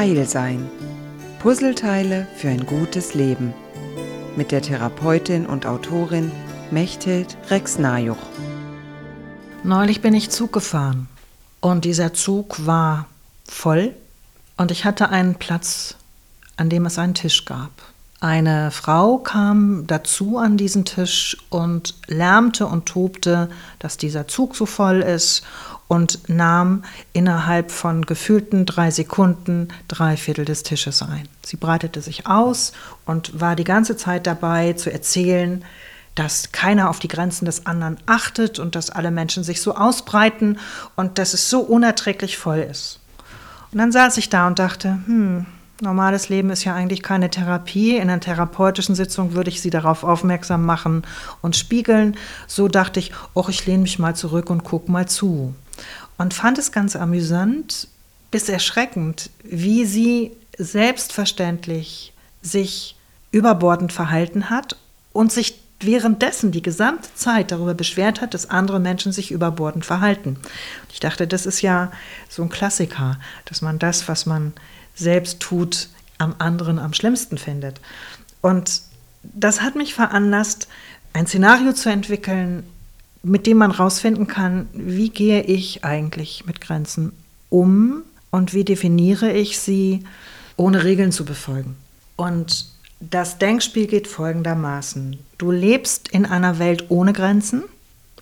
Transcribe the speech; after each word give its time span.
Heil 0.00 0.26
sein. 0.26 0.66
Puzzleteile 1.40 2.26
für 2.34 2.48
ein 2.48 2.64
gutes 2.64 3.12
Leben. 3.12 3.52
Mit 4.34 4.50
der 4.50 4.62
Therapeutin 4.62 5.44
und 5.44 5.66
Autorin 5.66 6.32
Mechthild 6.70 7.36
Rex-Najuch. 7.50 8.16
Neulich 9.62 10.00
bin 10.00 10.14
ich 10.14 10.30
Zug 10.30 10.54
gefahren 10.54 11.06
und 11.60 11.84
dieser 11.84 12.14
Zug 12.14 12.64
war 12.64 13.08
voll 13.46 13.94
und 14.56 14.70
ich 14.70 14.86
hatte 14.86 15.10
einen 15.10 15.34
Platz, 15.34 15.96
an 16.56 16.70
dem 16.70 16.86
es 16.86 16.98
einen 16.98 17.12
Tisch 17.12 17.44
gab. 17.44 17.70
Eine 18.20 18.70
Frau 18.70 19.18
kam 19.18 19.86
dazu 19.86 20.38
an 20.38 20.56
diesen 20.56 20.86
Tisch 20.86 21.36
und 21.50 21.94
lärmte 22.06 22.66
und 22.66 22.86
tobte, 22.86 23.50
dass 23.78 23.98
dieser 23.98 24.26
Zug 24.26 24.56
so 24.56 24.64
voll 24.64 25.02
ist 25.02 25.42
und 25.90 26.28
nahm 26.28 26.84
innerhalb 27.12 27.72
von 27.72 28.06
gefühlten 28.06 28.64
drei 28.64 28.92
Sekunden 28.92 29.66
drei 29.88 30.16
Viertel 30.16 30.44
des 30.44 30.62
Tisches 30.62 31.02
ein. 31.02 31.28
Sie 31.44 31.56
breitete 31.56 32.00
sich 32.00 32.28
aus 32.28 32.72
und 33.06 33.40
war 33.40 33.56
die 33.56 33.64
ganze 33.64 33.96
Zeit 33.96 34.24
dabei 34.28 34.74
zu 34.74 34.92
erzählen, 34.92 35.64
dass 36.14 36.52
keiner 36.52 36.90
auf 36.90 37.00
die 37.00 37.08
Grenzen 37.08 37.44
des 37.44 37.66
anderen 37.66 37.96
achtet 38.06 38.60
und 38.60 38.76
dass 38.76 38.90
alle 38.90 39.10
Menschen 39.10 39.42
sich 39.42 39.60
so 39.60 39.74
ausbreiten 39.74 40.60
und 40.94 41.18
dass 41.18 41.34
es 41.34 41.50
so 41.50 41.58
unerträglich 41.58 42.38
voll 42.38 42.60
ist. 42.60 43.00
Und 43.72 43.78
dann 43.78 43.90
saß 43.90 44.16
ich 44.18 44.28
da 44.28 44.46
und 44.46 44.60
dachte, 44.60 44.90
hm, 45.06 45.46
Normales 45.82 46.28
Leben 46.28 46.50
ist 46.50 46.64
ja 46.64 46.74
eigentlich 46.74 47.02
keine 47.02 47.30
Therapie. 47.30 47.96
In 47.96 48.02
einer 48.02 48.20
therapeutischen 48.20 48.94
Sitzung 48.94 49.32
würde 49.32 49.48
ich 49.48 49.62
sie 49.62 49.70
darauf 49.70 50.04
aufmerksam 50.04 50.66
machen 50.66 51.04
und 51.40 51.56
spiegeln. 51.56 52.16
So 52.46 52.68
dachte 52.68 53.00
ich, 53.00 53.12
och, 53.34 53.48
ich 53.48 53.64
lehne 53.64 53.84
mich 53.84 53.98
mal 53.98 54.14
zurück 54.14 54.50
und 54.50 54.62
gucke 54.62 54.92
mal 54.92 55.08
zu. 55.08 55.54
Und 56.18 56.34
fand 56.34 56.58
es 56.58 56.72
ganz 56.72 56.96
amüsant, 56.96 57.88
bis 58.30 58.48
erschreckend, 58.48 59.30
wie 59.42 59.84
sie 59.84 60.32
selbstverständlich 60.56 62.12
sich 62.42 62.96
überbordend 63.32 63.92
verhalten 63.92 64.50
hat 64.50 64.76
und 65.12 65.32
sich 65.32 65.60
währenddessen 65.80 66.52
die 66.52 66.62
gesamte 66.62 67.08
Zeit 67.14 67.52
darüber 67.52 67.74
beschwert 67.74 68.20
hat, 68.20 68.34
dass 68.34 68.50
andere 68.50 68.80
Menschen 68.80 69.12
sich 69.12 69.30
überbordend 69.30 69.86
verhalten. 69.86 70.38
Ich 70.92 71.00
dachte, 71.00 71.26
das 71.26 71.46
ist 71.46 71.62
ja 71.62 71.90
so 72.28 72.42
ein 72.42 72.50
Klassiker, 72.50 73.18
dass 73.46 73.62
man 73.62 73.78
das, 73.78 74.06
was 74.06 74.26
man 74.26 74.52
selbst 74.94 75.40
tut, 75.40 75.88
am 76.18 76.34
anderen 76.38 76.78
am 76.78 76.92
schlimmsten 76.92 77.38
findet. 77.38 77.80
Und 78.42 78.82
das 79.22 79.62
hat 79.62 79.74
mich 79.74 79.94
veranlasst, 79.94 80.68
ein 81.14 81.26
Szenario 81.26 81.72
zu 81.72 81.88
entwickeln, 81.88 82.64
mit 83.22 83.46
dem 83.46 83.58
man 83.58 83.72
herausfinden 83.72 84.26
kann, 84.26 84.68
wie 84.72 85.10
gehe 85.10 85.42
ich 85.42 85.84
eigentlich 85.84 86.46
mit 86.46 86.60
Grenzen 86.60 87.12
um 87.48 88.02
und 88.30 88.54
wie 88.54 88.64
definiere 88.64 89.32
ich 89.32 89.58
sie, 89.58 90.04
ohne 90.56 90.84
Regeln 90.84 91.12
zu 91.12 91.24
befolgen. 91.24 91.76
Und 92.16 92.66
das 93.00 93.38
Denkspiel 93.38 93.86
geht 93.86 94.06
folgendermaßen. 94.06 95.18
Du 95.38 95.50
lebst 95.50 96.08
in 96.08 96.26
einer 96.26 96.58
Welt 96.58 96.86
ohne 96.90 97.12
Grenzen, 97.12 97.62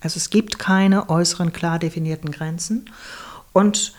also 0.00 0.16
es 0.16 0.30
gibt 0.30 0.58
keine 0.58 1.08
äußeren 1.08 1.52
klar 1.52 1.78
definierten 1.78 2.32
Grenzen 2.32 2.86
und 3.52 3.92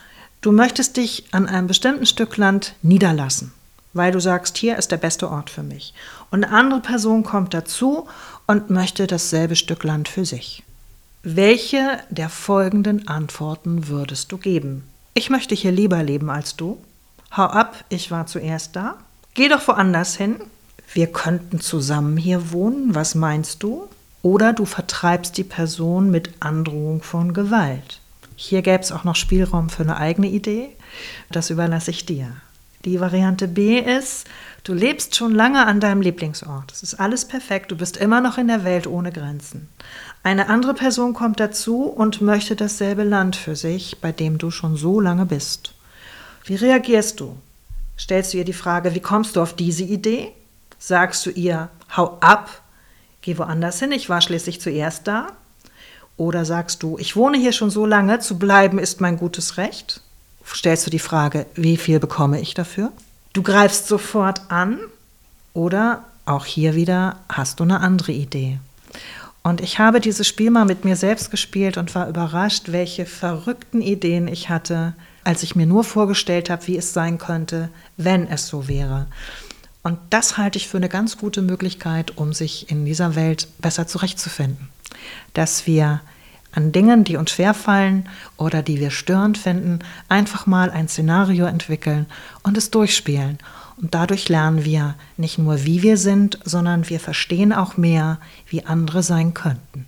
Du 0.44 0.52
möchtest 0.52 0.98
dich 0.98 1.24
an 1.30 1.46
einem 1.46 1.68
bestimmten 1.68 2.04
Stück 2.04 2.36
Land 2.36 2.74
niederlassen, 2.82 3.54
weil 3.94 4.12
du 4.12 4.20
sagst, 4.20 4.58
hier 4.58 4.76
ist 4.76 4.92
der 4.92 4.98
beste 4.98 5.30
Ort 5.30 5.48
für 5.48 5.62
mich. 5.62 5.94
Und 6.30 6.44
eine 6.44 6.54
andere 6.54 6.80
Person 6.80 7.22
kommt 7.22 7.54
dazu 7.54 8.06
und 8.46 8.68
möchte 8.68 9.06
dasselbe 9.06 9.56
Stück 9.56 9.84
Land 9.84 10.06
für 10.06 10.26
sich. 10.26 10.62
Welche 11.26 12.00
der 12.10 12.28
folgenden 12.28 13.08
Antworten 13.08 13.88
würdest 13.88 14.30
du 14.30 14.36
geben? 14.36 14.84
Ich 15.14 15.30
möchte 15.30 15.54
hier 15.54 15.72
lieber 15.72 16.02
leben 16.02 16.28
als 16.28 16.54
du. 16.54 16.76
Hau 17.34 17.44
ab, 17.44 17.82
ich 17.88 18.10
war 18.10 18.26
zuerst 18.26 18.76
da. 18.76 18.98
Geh 19.32 19.48
doch 19.48 19.66
woanders 19.66 20.16
hin. 20.16 20.36
Wir 20.92 21.06
könnten 21.06 21.60
zusammen 21.60 22.18
hier 22.18 22.52
wohnen, 22.52 22.94
was 22.94 23.14
meinst 23.14 23.62
du? 23.62 23.88
Oder 24.20 24.52
du 24.52 24.66
vertreibst 24.66 25.38
die 25.38 25.44
Person 25.44 26.10
mit 26.10 26.28
Androhung 26.40 27.00
von 27.00 27.32
Gewalt. 27.32 28.02
Hier 28.36 28.60
gäbe 28.60 28.82
es 28.82 28.92
auch 28.92 29.04
noch 29.04 29.16
Spielraum 29.16 29.70
für 29.70 29.84
eine 29.84 29.96
eigene 29.96 30.26
Idee. 30.26 30.68
Das 31.30 31.48
überlasse 31.48 31.90
ich 31.90 32.04
dir. 32.04 32.36
Die 32.84 33.00
Variante 33.00 33.48
B 33.48 33.78
ist, 33.78 34.26
du 34.62 34.74
lebst 34.74 35.16
schon 35.16 35.34
lange 35.34 35.66
an 35.66 35.80
deinem 35.80 36.02
Lieblingsort. 36.02 36.70
Es 36.70 36.82
ist 36.82 37.00
alles 37.00 37.26
perfekt, 37.26 37.70
du 37.70 37.76
bist 37.76 37.96
immer 37.96 38.20
noch 38.20 38.36
in 38.36 38.48
der 38.48 38.62
Welt 38.62 38.86
ohne 38.86 39.10
Grenzen. 39.10 39.68
Eine 40.22 40.50
andere 40.50 40.74
Person 40.74 41.14
kommt 41.14 41.40
dazu 41.40 41.84
und 41.84 42.20
möchte 42.20 42.56
dasselbe 42.56 43.02
Land 43.02 43.36
für 43.36 43.56
sich, 43.56 44.00
bei 44.02 44.12
dem 44.12 44.36
du 44.36 44.50
schon 44.50 44.76
so 44.76 45.00
lange 45.00 45.24
bist. 45.24 45.74
Wie 46.44 46.56
reagierst 46.56 47.20
du? 47.20 47.36
Stellst 47.98 48.34
du 48.34 48.38
ihr 48.38 48.44
die 48.44 48.52
Frage, 48.52 48.94
wie 48.94 49.00
kommst 49.00 49.36
du 49.36 49.40
auf 49.40 49.54
diese 49.54 49.84
Idee? 49.84 50.32
Sagst 50.78 51.24
du 51.24 51.30
ihr, 51.30 51.70
hau 51.96 52.18
ab, 52.20 52.50
geh 53.22 53.38
woanders 53.38 53.78
hin, 53.78 53.92
ich 53.92 54.10
war 54.10 54.20
schließlich 54.20 54.60
zuerst 54.60 55.06
da? 55.08 55.28
Oder 56.18 56.44
sagst 56.44 56.82
du, 56.82 56.98
ich 56.98 57.16
wohne 57.16 57.38
hier 57.38 57.52
schon 57.52 57.70
so 57.70 57.86
lange, 57.86 58.18
zu 58.18 58.38
bleiben 58.38 58.78
ist 58.78 59.00
mein 59.00 59.16
gutes 59.16 59.56
Recht? 59.56 60.02
Stellst 60.46 60.86
du 60.86 60.90
die 60.90 60.98
Frage, 60.98 61.46
wie 61.54 61.76
viel 61.76 62.00
bekomme 62.00 62.40
ich 62.40 62.54
dafür? 62.54 62.92
Du 63.32 63.42
greifst 63.42 63.88
sofort 63.88 64.42
an 64.50 64.78
oder 65.52 66.04
auch 66.26 66.46
hier 66.46 66.74
wieder 66.74 67.16
hast 67.28 67.60
du 67.60 67.64
eine 67.64 67.80
andere 67.80 68.12
Idee. 68.12 68.58
Und 69.42 69.60
ich 69.60 69.78
habe 69.78 70.00
dieses 70.00 70.26
Spiel 70.26 70.50
mal 70.50 70.64
mit 70.64 70.84
mir 70.84 70.96
selbst 70.96 71.30
gespielt 71.30 71.76
und 71.76 71.94
war 71.94 72.08
überrascht, 72.08 72.72
welche 72.72 73.04
verrückten 73.04 73.82
Ideen 73.82 74.26
ich 74.26 74.48
hatte, 74.48 74.94
als 75.22 75.42
ich 75.42 75.54
mir 75.54 75.66
nur 75.66 75.84
vorgestellt 75.84 76.48
habe, 76.48 76.66
wie 76.66 76.78
es 76.78 76.94
sein 76.94 77.18
könnte, 77.18 77.68
wenn 77.96 78.26
es 78.26 78.46
so 78.46 78.68
wäre. 78.68 79.06
Und 79.82 79.98
das 80.08 80.38
halte 80.38 80.56
ich 80.56 80.68
für 80.68 80.78
eine 80.78 80.88
ganz 80.88 81.18
gute 81.18 81.42
Möglichkeit, 81.42 82.16
um 82.16 82.32
sich 82.32 82.70
in 82.70 82.86
dieser 82.86 83.16
Welt 83.16 83.48
besser 83.58 83.86
zurechtzufinden 83.86 84.70
dass 85.32 85.66
wir 85.66 86.00
an 86.54 86.72
Dingen, 86.72 87.04
die 87.04 87.16
uns 87.16 87.32
schwerfallen 87.32 88.08
oder 88.36 88.62
die 88.62 88.80
wir 88.80 88.90
störend 88.90 89.38
finden, 89.38 89.80
einfach 90.08 90.46
mal 90.46 90.70
ein 90.70 90.88
Szenario 90.88 91.46
entwickeln 91.46 92.06
und 92.42 92.56
es 92.56 92.70
durchspielen. 92.70 93.38
Und 93.76 93.94
dadurch 93.94 94.28
lernen 94.28 94.64
wir 94.64 94.94
nicht 95.16 95.38
nur, 95.38 95.64
wie 95.64 95.82
wir 95.82 95.96
sind, 95.96 96.38
sondern 96.44 96.88
wir 96.88 97.00
verstehen 97.00 97.52
auch 97.52 97.76
mehr, 97.76 98.18
wie 98.46 98.64
andere 98.64 99.02
sein 99.02 99.34
könnten. 99.34 99.86